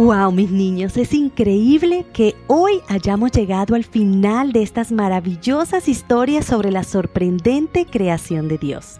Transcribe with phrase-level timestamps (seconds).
[0.00, 6.46] Wow, mis niños, es increíble que hoy hayamos llegado al final de estas maravillosas historias
[6.46, 8.98] sobre la sorprendente creación de Dios.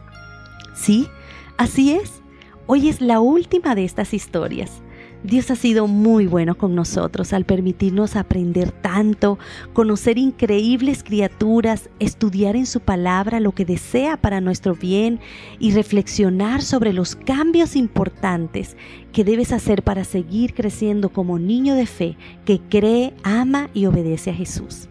[0.74, 1.08] Sí,
[1.56, 2.19] así es.
[2.66, 4.82] Hoy es la última de estas historias.
[5.22, 9.38] Dios ha sido muy bueno con nosotros al permitirnos aprender tanto,
[9.74, 15.20] conocer increíbles criaturas, estudiar en su palabra lo que desea para nuestro bien
[15.58, 18.76] y reflexionar sobre los cambios importantes
[19.12, 22.16] que debes hacer para seguir creciendo como niño de fe
[22.46, 24.88] que cree, ama y obedece a Jesús.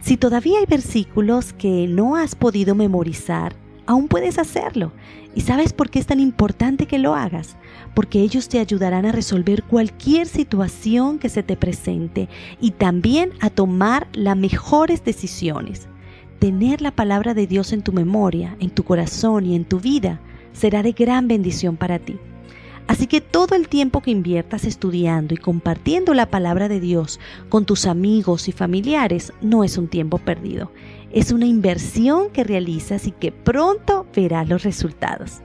[0.00, 3.56] Si todavía hay versículos que no has podido memorizar,
[3.88, 4.92] aún puedes hacerlo.
[5.34, 7.56] ¿Y sabes por qué es tan importante que lo hagas?
[7.94, 12.28] Porque ellos te ayudarán a resolver cualquier situación que se te presente
[12.60, 15.88] y también a tomar las mejores decisiones.
[16.38, 20.20] Tener la palabra de Dios en tu memoria, en tu corazón y en tu vida
[20.52, 22.18] será de gran bendición para ti.
[22.88, 27.20] Así que todo el tiempo que inviertas estudiando y compartiendo la palabra de Dios
[27.50, 30.72] con tus amigos y familiares no es un tiempo perdido.
[31.12, 35.42] Es una inversión que realizas y que pronto verás los resultados.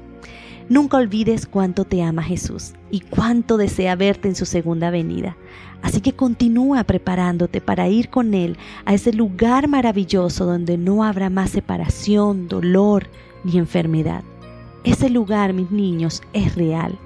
[0.69, 5.35] Nunca olvides cuánto te ama Jesús y cuánto desea verte en su segunda venida.
[5.81, 11.29] Así que continúa preparándote para ir con Él a ese lugar maravilloso donde no habrá
[11.29, 13.07] más separación, dolor
[13.43, 14.23] ni enfermedad.
[14.85, 16.97] Ese lugar, mis niños, es real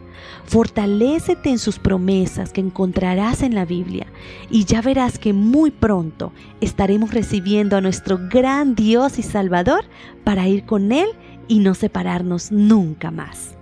[0.45, 4.07] Fortalécete en sus promesas que encontrarás en la Biblia
[4.49, 9.85] y ya verás que muy pronto estaremos recibiendo a nuestro gran Dios y Salvador
[10.23, 11.09] para ir con Él
[11.47, 13.57] y no separarnos nunca más.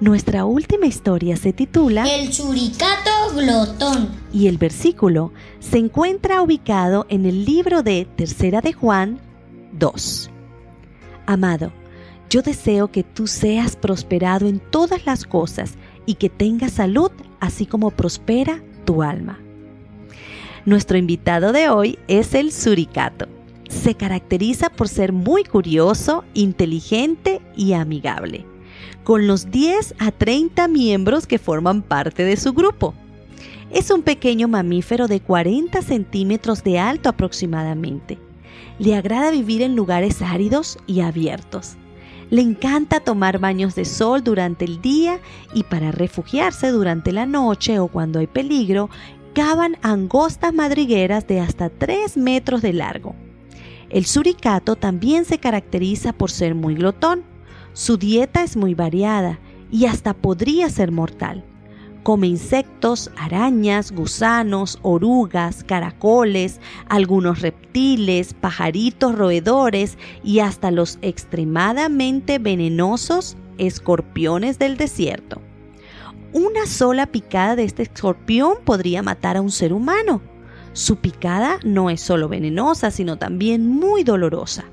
[0.00, 7.26] Nuestra última historia se titula El suricato glotón y el versículo se encuentra ubicado en
[7.26, 9.20] el libro de Tercera de Juan
[9.72, 10.30] 2.
[11.26, 11.72] Amado,
[12.30, 15.74] yo deseo que tú seas prosperado en todas las cosas
[16.06, 19.38] y que tengas salud, así como prospera tu alma.
[20.64, 23.26] Nuestro invitado de hoy es el suricato.
[23.68, 28.44] Se caracteriza por ser muy curioso, inteligente y amigable,
[29.04, 32.94] con los 10 a 30 miembros que forman parte de su grupo.
[33.70, 38.18] Es un pequeño mamífero de 40 centímetros de alto aproximadamente.
[38.78, 41.76] Le agrada vivir en lugares áridos y abiertos
[42.34, 45.20] le encanta tomar baños de sol durante el día
[45.54, 48.90] y para refugiarse durante la noche o cuando hay peligro,
[49.34, 53.14] cavan angostas madrigueras de hasta 3 metros de largo.
[53.88, 57.22] El suricato también se caracteriza por ser muy glotón.
[57.72, 59.38] Su dieta es muy variada
[59.70, 61.44] y hasta podría ser mortal.
[62.04, 66.60] Come insectos, arañas, gusanos, orugas, caracoles,
[66.90, 75.40] algunos reptiles, pajaritos roedores y hasta los extremadamente venenosos escorpiones del desierto.
[76.34, 80.20] Una sola picada de este escorpión podría matar a un ser humano.
[80.74, 84.64] Su picada no es solo venenosa, sino también muy dolorosa.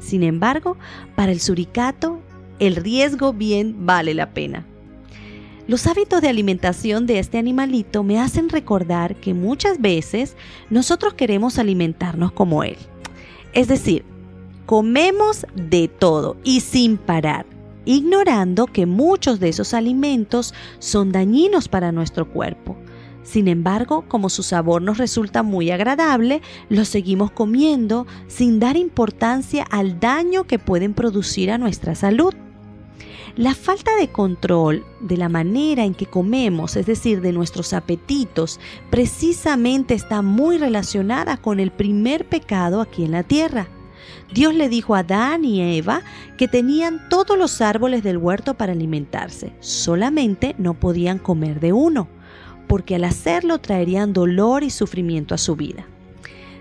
[0.00, 0.76] Sin embargo,
[1.16, 2.20] para el suricato,
[2.58, 4.66] el riesgo bien vale la pena.
[5.66, 10.36] Los hábitos de alimentación de este animalito me hacen recordar que muchas veces
[10.68, 12.76] nosotros queremos alimentarnos como él.
[13.54, 14.04] Es decir,
[14.66, 17.46] comemos de todo y sin parar,
[17.86, 22.76] ignorando que muchos de esos alimentos son dañinos para nuestro cuerpo.
[23.22, 29.64] Sin embargo, como su sabor nos resulta muy agradable, los seguimos comiendo sin dar importancia
[29.70, 32.34] al daño que pueden producir a nuestra salud.
[33.36, 38.60] La falta de control de la manera en que comemos, es decir, de nuestros apetitos,
[38.90, 43.66] precisamente está muy relacionada con el primer pecado aquí en la tierra.
[44.32, 46.02] Dios le dijo a Adán y Eva
[46.38, 52.06] que tenían todos los árboles del huerto para alimentarse, solamente no podían comer de uno,
[52.68, 55.86] porque al hacerlo traerían dolor y sufrimiento a su vida.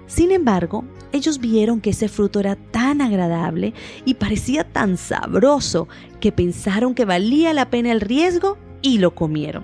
[0.07, 5.87] Sin embargo, ellos vieron que ese fruto era tan agradable y parecía tan sabroso
[6.19, 9.63] que pensaron que valía la pena el riesgo y lo comieron.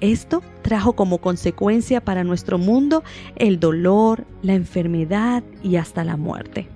[0.00, 3.04] Esto trajo como consecuencia para nuestro mundo
[3.36, 6.66] el dolor, la enfermedad y hasta la muerte.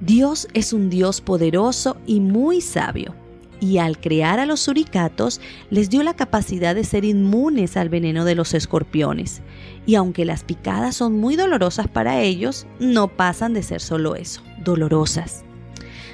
[0.00, 3.14] Dios es un Dios poderoso y muy sabio
[3.60, 5.40] y al crear a los suricatos
[5.70, 9.42] les dio la capacidad de ser inmunes al veneno de los escorpiones.
[9.86, 14.42] Y aunque las picadas son muy dolorosas para ellos, no pasan de ser solo eso,
[14.62, 15.44] dolorosas.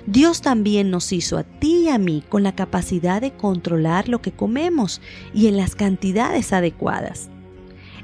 [0.06, 4.20] Dios también nos hizo a ti y a mí con la capacidad de controlar lo
[4.20, 5.00] que comemos
[5.32, 7.30] y en las cantidades adecuadas.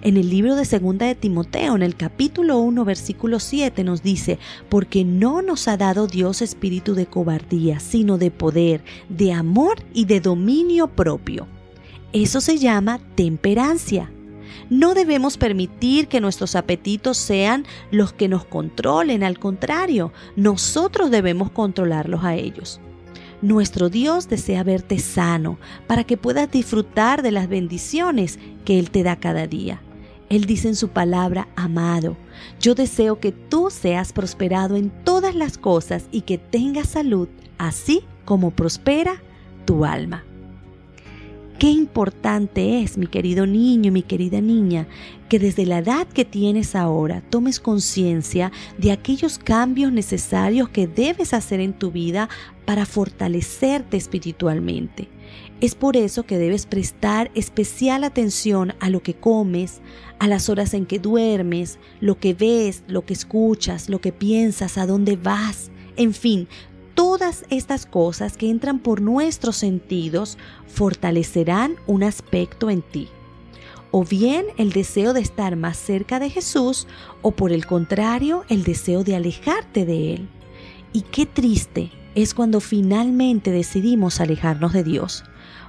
[0.02, 4.38] En el libro de Segunda de Timoteo, en el capítulo 1, versículo 7, nos dice,
[4.70, 10.06] porque no nos ha dado Dios espíritu de cobardía, sino de poder, de amor y
[10.06, 11.46] de dominio propio.
[12.14, 14.10] Eso se llama temperancia.
[14.70, 21.50] No debemos permitir que nuestros apetitos sean los que nos controlen, al contrario, nosotros debemos
[21.50, 22.80] controlarlos a ellos.
[23.42, 29.02] Nuestro Dios desea verte sano para que puedas disfrutar de las bendiciones que Él te
[29.02, 29.82] da cada día.
[30.30, 32.16] Él dice en su palabra, amado,
[32.60, 37.28] yo deseo que tú seas prosperado en todas las cosas y que tengas salud,
[37.58, 39.20] así como prospera
[39.66, 40.24] tu alma.
[41.60, 44.88] Qué importante es, mi querido niño, mi querida niña,
[45.28, 51.34] que desde la edad que tienes ahora tomes conciencia de aquellos cambios necesarios que debes
[51.34, 52.30] hacer en tu vida
[52.64, 55.08] para fortalecerte espiritualmente.
[55.60, 59.82] Es por eso que debes prestar especial atención a lo que comes,
[60.18, 64.78] a las horas en que duermes, lo que ves, lo que escuchas, lo que piensas,
[64.78, 66.48] a dónde vas, en fin,
[67.00, 70.36] Todas estas cosas que entran por nuestros sentidos
[70.66, 73.08] fortalecerán un aspecto en ti.
[73.90, 76.86] O bien el deseo de estar más cerca de Jesús
[77.22, 80.28] o por el contrario el deseo de alejarte de Él.
[80.92, 85.24] Y qué triste es cuando finalmente decidimos alejarnos de Dios,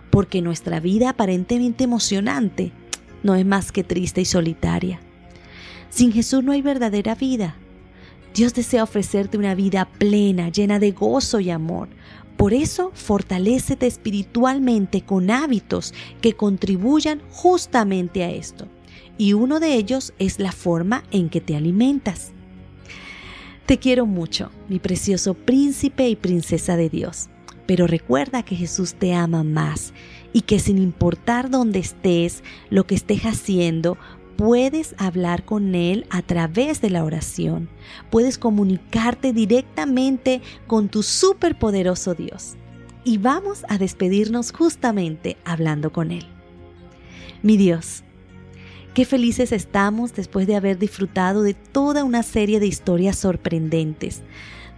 [0.09, 2.73] porque nuestra vida aparentemente emocionante
[3.23, 4.99] no es más que triste y solitaria.
[5.89, 7.55] Sin Jesús no hay verdadera vida,
[8.33, 11.89] Dios desea ofrecerte una vida plena, llena de gozo y amor.
[12.37, 18.67] Por eso, fortalécete espiritualmente con hábitos que contribuyan justamente a esto.
[19.17, 22.31] Y uno de ellos es la forma en que te alimentas.
[23.65, 27.29] Te quiero mucho, mi precioso príncipe y princesa de Dios.
[27.67, 29.93] Pero recuerda que Jesús te ama más
[30.33, 33.97] y que sin importar dónde estés, lo que estés haciendo,
[34.41, 37.69] puedes hablar con Él a través de la oración.
[38.09, 42.55] Puedes comunicarte directamente con tu superpoderoso Dios.
[43.03, 46.25] Y vamos a despedirnos justamente hablando con Él.
[47.43, 48.01] Mi Dios,
[48.95, 54.23] qué felices estamos después de haber disfrutado de toda una serie de historias sorprendentes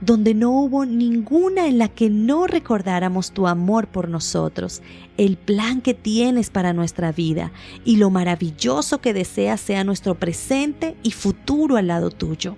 [0.05, 4.81] donde no hubo ninguna en la que no recordáramos tu amor por nosotros,
[5.17, 7.51] el plan que tienes para nuestra vida
[7.85, 12.57] y lo maravilloso que deseas sea nuestro presente y futuro al lado tuyo.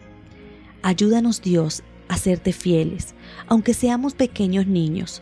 [0.81, 3.15] Ayúdanos Dios a serte fieles,
[3.47, 5.21] aunque seamos pequeños niños.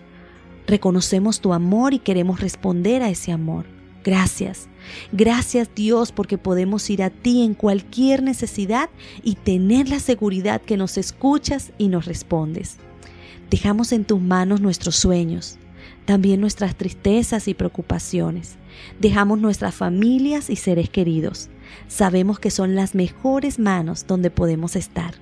[0.68, 3.66] Reconocemos tu amor y queremos responder a ese amor.
[4.04, 4.70] Gracias.
[5.12, 8.90] Gracias Dios porque podemos ir a ti en cualquier necesidad
[9.24, 12.78] y tener la seguridad que nos escuchas y nos respondes.
[13.50, 15.58] Dejamos en tus manos nuestros sueños,
[16.06, 18.56] también nuestras tristezas y preocupaciones.
[19.00, 21.50] Dejamos nuestras familias y seres queridos.
[21.88, 25.14] Sabemos que son las mejores manos donde podemos estar.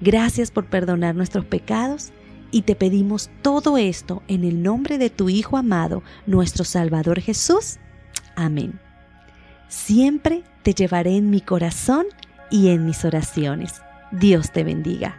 [0.00, 2.12] Gracias por perdonar nuestros pecados
[2.50, 7.78] y te pedimos todo esto en el nombre de tu Hijo amado, nuestro Salvador Jesús.
[8.36, 8.78] Amén.
[9.68, 12.06] Siempre te llevaré en mi corazón
[12.50, 13.82] y en mis oraciones.
[14.10, 15.16] Dios te bendiga.